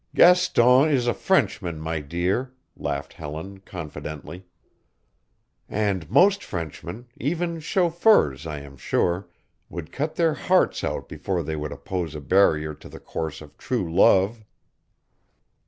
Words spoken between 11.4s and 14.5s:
they would oppose a barrier to the course of true love."